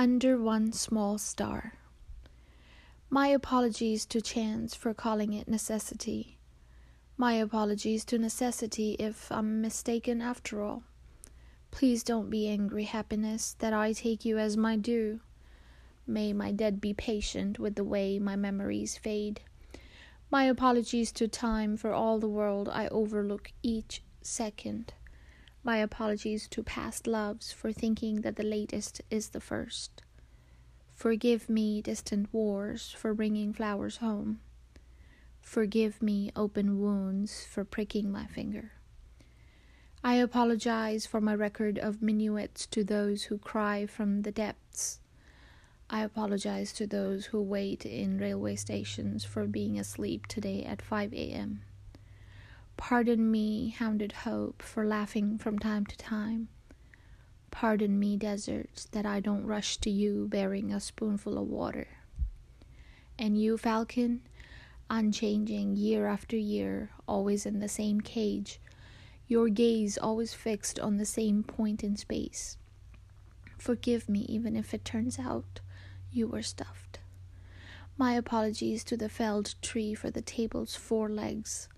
Under 0.00 0.40
One 0.40 0.70
Small 0.70 1.18
Star. 1.18 1.72
My 3.10 3.26
apologies 3.26 4.06
to 4.06 4.20
chance 4.20 4.72
for 4.72 4.94
calling 4.94 5.32
it 5.32 5.48
necessity. 5.48 6.38
My 7.16 7.32
apologies 7.32 8.04
to 8.04 8.16
necessity 8.16 8.94
if 9.00 9.32
I'm 9.32 9.60
mistaken 9.60 10.22
after 10.22 10.62
all. 10.62 10.84
Please 11.72 12.04
don't 12.04 12.30
be 12.30 12.48
angry, 12.48 12.84
happiness, 12.84 13.56
that 13.58 13.72
I 13.72 13.92
take 13.92 14.24
you 14.24 14.38
as 14.38 14.56
my 14.56 14.76
due. 14.76 15.18
May 16.06 16.32
my 16.32 16.52
dead 16.52 16.80
be 16.80 16.94
patient 16.94 17.58
with 17.58 17.74
the 17.74 17.82
way 17.82 18.20
my 18.20 18.36
memories 18.36 18.96
fade. 18.96 19.40
My 20.30 20.44
apologies 20.44 21.10
to 21.10 21.26
time 21.26 21.76
for 21.76 21.92
all 21.92 22.20
the 22.20 22.28
world 22.28 22.68
I 22.68 22.86
overlook 22.86 23.50
each 23.64 24.04
second. 24.22 24.94
My 25.68 25.76
apologies 25.76 26.48
to 26.52 26.62
past 26.62 27.06
loves 27.06 27.52
for 27.52 27.72
thinking 27.72 28.22
that 28.22 28.36
the 28.36 28.42
latest 28.42 29.02
is 29.10 29.28
the 29.28 29.40
first. 29.40 30.00
Forgive 30.94 31.50
me, 31.50 31.82
distant 31.82 32.32
wars, 32.32 32.92
for 32.96 33.12
bringing 33.12 33.52
flowers 33.52 33.98
home. 33.98 34.40
Forgive 35.42 36.00
me, 36.00 36.32
open 36.34 36.80
wounds, 36.80 37.44
for 37.44 37.66
pricking 37.66 38.10
my 38.10 38.24
finger. 38.24 38.72
I 40.02 40.14
apologize 40.14 41.04
for 41.04 41.20
my 41.20 41.34
record 41.34 41.78
of 41.78 42.00
minuets 42.00 42.66
to 42.68 42.82
those 42.82 43.24
who 43.24 43.36
cry 43.36 43.84
from 43.84 44.22
the 44.22 44.32
depths. 44.32 45.00
I 45.90 46.02
apologize 46.02 46.72
to 46.72 46.86
those 46.86 47.26
who 47.26 47.42
wait 47.42 47.84
in 47.84 48.16
railway 48.16 48.56
stations 48.56 49.26
for 49.26 49.46
being 49.46 49.78
asleep 49.78 50.28
today 50.28 50.64
at 50.64 50.80
5 50.80 51.12
a.m. 51.12 51.60
Pardon 52.78 53.30
me, 53.30 53.70
hounded 53.70 54.12
hope, 54.12 54.62
for 54.62 54.86
laughing 54.86 55.36
from 55.36 55.58
time 55.58 55.84
to 55.84 55.96
time. 55.98 56.48
Pardon 57.50 57.98
me, 57.98 58.16
desert, 58.16 58.86
that 58.92 59.04
I 59.04 59.20
don't 59.20 59.44
rush 59.44 59.76
to 59.78 59.90
you 59.90 60.28
bearing 60.28 60.72
a 60.72 60.80
spoonful 60.80 61.36
of 61.36 61.48
water. 61.48 61.88
And 63.18 63.38
you, 63.38 63.58
falcon, 63.58 64.22
unchanging 64.88 65.76
year 65.76 66.06
after 66.06 66.36
year, 66.36 66.90
always 67.06 67.44
in 67.44 67.58
the 67.58 67.68
same 67.68 68.00
cage, 68.00 68.60
your 69.26 69.48
gaze 69.48 69.98
always 69.98 70.32
fixed 70.32 70.78
on 70.78 70.96
the 70.96 71.04
same 71.04 71.42
point 71.42 71.82
in 71.82 71.96
space. 71.96 72.56
Forgive 73.58 74.08
me, 74.08 74.20
even 74.28 74.54
if 74.54 74.72
it 74.72 74.84
turns 74.84 75.18
out 75.18 75.60
you 76.12 76.28
were 76.28 76.42
stuffed. 76.42 77.00
My 77.98 78.14
apologies 78.14 78.84
to 78.84 78.96
the 78.96 79.08
felled 79.08 79.56
tree 79.60 79.94
for 79.94 80.10
the 80.10 80.22
table's 80.22 80.76
four 80.76 81.08
legs. 81.08 81.68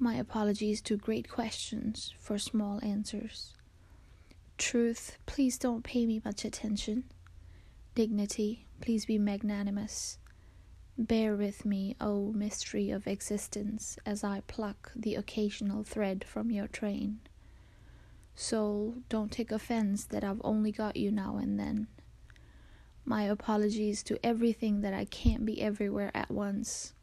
My 0.00 0.14
apologies 0.14 0.80
to 0.82 0.96
great 0.96 1.28
questions 1.28 2.14
for 2.20 2.38
small 2.38 2.78
answers. 2.84 3.54
Truth, 4.56 5.18
please 5.26 5.58
don't 5.58 5.82
pay 5.82 6.06
me 6.06 6.22
much 6.24 6.44
attention. 6.44 7.04
Dignity, 7.96 8.66
please 8.80 9.06
be 9.06 9.18
magnanimous. 9.18 10.18
Bear 10.96 11.34
with 11.34 11.64
me, 11.64 11.96
O 12.00 12.30
mystery 12.32 12.90
of 12.90 13.08
existence, 13.08 13.98
as 14.06 14.22
I 14.22 14.42
pluck 14.46 14.92
the 14.94 15.16
occasional 15.16 15.82
thread 15.82 16.24
from 16.24 16.52
your 16.52 16.68
train. 16.68 17.18
Soul, 18.36 18.98
don't 19.08 19.32
take 19.32 19.50
offense 19.50 20.04
that 20.06 20.22
I've 20.22 20.40
only 20.44 20.70
got 20.70 20.96
you 20.96 21.10
now 21.10 21.38
and 21.38 21.58
then. 21.58 21.88
My 23.04 23.24
apologies 23.24 24.04
to 24.04 24.24
everything 24.24 24.80
that 24.82 24.94
I 24.94 25.06
can't 25.06 25.44
be 25.44 25.60
everywhere 25.60 26.12
at 26.14 26.30
once. 26.30 26.94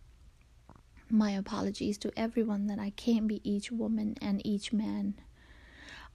My 1.09 1.31
apologies 1.31 1.97
to 1.99 2.11
everyone 2.17 2.65
that 2.67 2.79
I 2.79 2.89
can't 2.89 3.27
be 3.27 3.39
each 3.43 3.71
woman 3.71 4.15
and 4.21 4.45
each 4.45 4.73
man. 4.73 5.13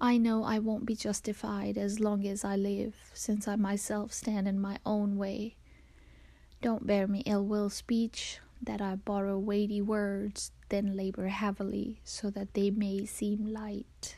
I 0.01 0.17
know 0.17 0.43
I 0.43 0.59
won't 0.59 0.85
be 0.85 0.97
justified 0.97 1.79
as 1.79 2.01
long 2.01 2.27
as 2.27 2.45
I 2.45 2.57
live, 2.57 2.97
since 3.15 3.47
I 3.47 3.57
myself 3.57 4.13
stand 4.13 4.49
in 4.49 4.59
my 4.59 4.79
own 4.85 5.17
way. 5.17 5.57
Don't 6.61 6.87
bear 6.87 7.07
me 7.07 7.23
ill 7.25 7.45
will 7.45 7.71
speech, 7.71 8.41
that 8.63 8.81
I 8.81 8.97
borrow 8.97 9.39
weighty 9.39 9.81
words, 9.81 10.51
then 10.71 10.97
labor 10.97 11.29
heavily, 11.29 12.01
so 12.03 12.29
that 12.31 12.55
they 12.55 12.71
may 12.71 13.07
seem 13.07 13.53
light. 13.53 14.17